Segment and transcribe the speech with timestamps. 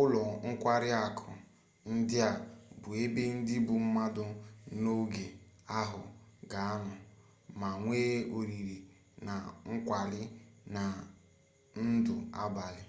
[0.00, 1.28] ụlọ nkwari akụ
[1.92, 2.30] ndị a
[2.80, 4.24] bụ ebe ndi bụ mmadụ
[4.80, 5.24] n'oge
[5.80, 6.00] ahụ
[6.50, 6.92] ga-anọ
[7.60, 8.78] ma nwee oriri
[9.26, 9.34] na
[9.72, 10.22] nkwari
[10.74, 10.82] na
[11.88, 12.84] ndụ abalị